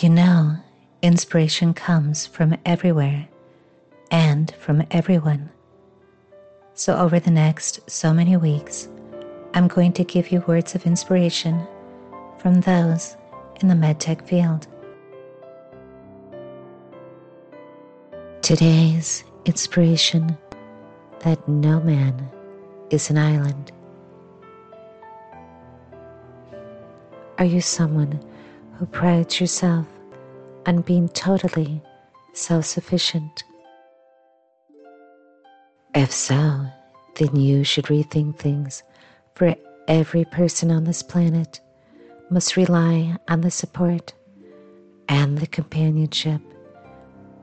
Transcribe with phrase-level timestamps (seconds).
[0.00, 0.56] You know,
[1.02, 3.26] inspiration comes from everywhere
[4.12, 5.50] and from everyone.
[6.74, 8.88] So, over the next so many weeks,
[9.54, 11.66] I'm going to give you words of inspiration
[12.38, 13.16] from those
[13.60, 14.68] in the medtech field.
[18.42, 20.38] Today's inspiration
[21.20, 22.28] that no man
[22.90, 23.72] is an island.
[27.38, 28.20] Are you someone
[28.74, 29.86] who prides yourself
[30.66, 31.82] on being totally
[32.32, 33.44] self sufficient?
[35.94, 36.66] If so,
[37.16, 38.82] then you should rethink things,
[39.34, 39.54] for
[39.86, 41.60] every person on this planet
[42.30, 44.12] must rely on the support
[45.08, 46.40] and the companionship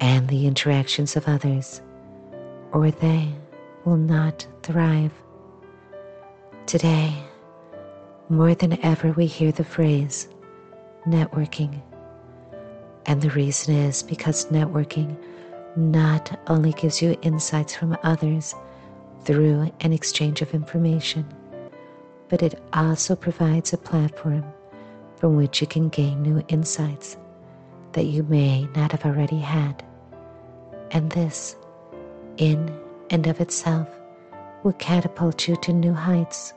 [0.00, 1.80] and the interactions of others,
[2.72, 3.32] or they
[3.86, 5.12] will not thrive.
[6.66, 7.14] Today,
[8.28, 10.28] more than ever, we hear the phrase
[11.06, 11.80] networking.
[13.06, 15.16] And the reason is because networking
[15.76, 18.56] not only gives you insights from others
[19.24, 21.24] through an exchange of information,
[22.28, 24.44] but it also provides a platform
[25.14, 27.16] from which you can gain new insights
[27.92, 29.84] that you may not have already had.
[30.90, 31.54] And this,
[32.36, 32.68] in
[33.10, 33.88] and of itself,
[34.62, 36.52] will catapult you to new heights.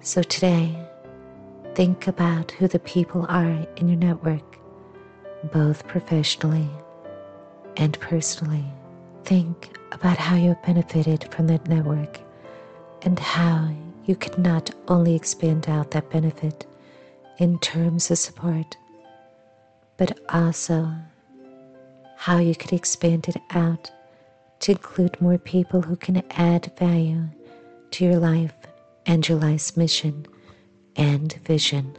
[0.00, 0.76] So today,
[1.74, 4.58] think about who the people are in your network,
[5.52, 6.68] both professionally
[7.76, 8.64] and personally.
[9.24, 12.20] Think about how you have benefited from that network
[13.02, 13.70] and how
[14.06, 16.66] you could not only expand out that benefit
[17.38, 18.76] in terms of support,
[19.96, 20.90] but also
[22.16, 23.90] how you could expand it out
[24.60, 27.24] to include more people who can add value
[27.92, 28.54] to your life
[29.06, 30.26] and your life's mission
[30.96, 31.96] and vision.